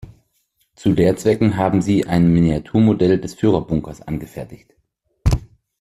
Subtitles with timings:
[0.75, 4.73] Zu Lehrzwecken haben sie ein Miniaturmodell des Führerbunkers angefertigt.